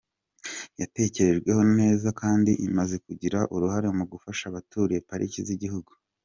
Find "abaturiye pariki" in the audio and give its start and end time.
4.47-5.39